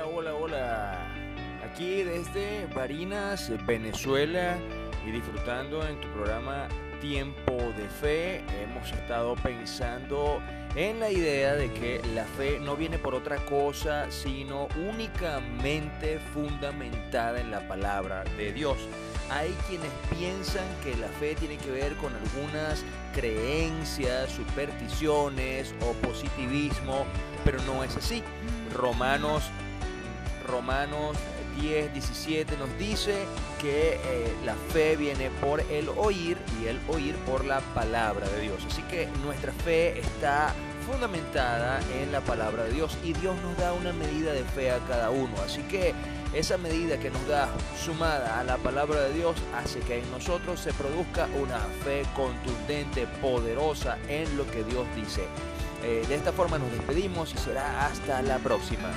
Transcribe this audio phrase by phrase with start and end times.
[0.00, 0.98] Hola, hola, hola.
[1.62, 4.56] Aquí desde Barinas, Venezuela
[5.06, 6.68] y disfrutando en tu programa
[7.02, 8.42] Tiempo de Fe.
[8.62, 10.40] Hemos estado pensando
[10.74, 17.38] en la idea de que la fe no viene por otra cosa, sino únicamente fundamentada
[17.38, 18.78] en la palabra de Dios.
[19.30, 27.04] Hay quienes piensan que la fe tiene que ver con algunas creencias, supersticiones o positivismo,
[27.44, 28.22] pero no es así.
[28.74, 29.50] Romanos,
[30.50, 31.16] Romanos
[31.60, 33.14] 10, 17 nos dice
[33.60, 38.42] que eh, la fe viene por el oír y el oír por la palabra de
[38.42, 38.64] Dios.
[38.66, 40.54] Así que nuestra fe está
[40.86, 44.78] fundamentada en la palabra de Dios y Dios nos da una medida de fe a
[44.88, 45.34] cada uno.
[45.44, 45.94] Así que
[46.32, 47.48] esa medida que nos da
[47.84, 53.06] sumada a la palabra de Dios hace que en nosotros se produzca una fe contundente,
[53.20, 55.22] poderosa en lo que Dios dice.
[55.82, 58.90] Eh, de esta forma nos despedimos y será hasta la próxima.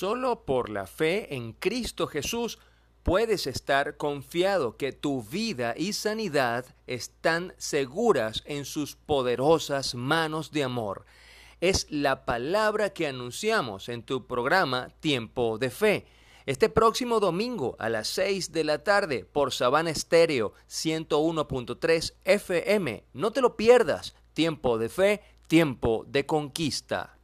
[0.00, 2.58] Solo por la fe en Cristo Jesús
[3.02, 10.64] puedes estar confiado que tu vida y sanidad están seguras en sus poderosas manos de
[10.64, 11.04] amor.
[11.60, 16.06] Es la palabra que anunciamos en tu programa Tiempo de Fe.
[16.46, 23.04] Este próximo domingo a las 6 de la tarde por Sabana Estéreo 101.3 FM.
[23.12, 24.14] No te lo pierdas.
[24.32, 27.19] Tiempo de fe, tiempo de conquista.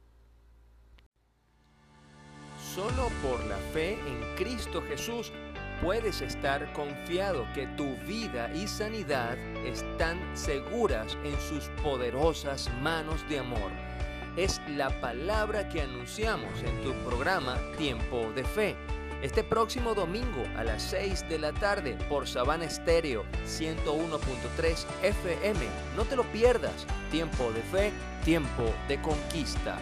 [2.77, 5.31] Solo por la fe en Cristo Jesús
[5.81, 13.39] puedes estar confiado que tu vida y sanidad están seguras en sus poderosas manos de
[13.39, 13.71] amor.
[14.35, 18.75] Es la palabra que anunciamos en tu programa Tiempo de Fe.
[19.23, 25.65] Este próximo domingo a las 6 de la tarde por Sabana Estéreo 101.3 FM.
[25.95, 26.85] No te lo pierdas.
[27.09, 27.91] Tiempo de fe,
[28.23, 29.79] tiempo de conquista.